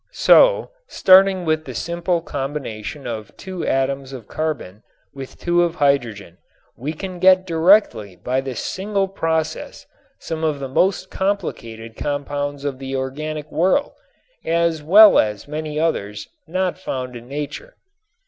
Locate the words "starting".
0.87-1.45